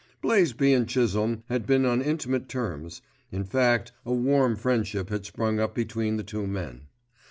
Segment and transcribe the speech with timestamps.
[0.23, 5.59] Blaisby and Chisholme had been on intimate terms, in fact a warm friendship had sprung
[5.59, 6.87] up between the two men.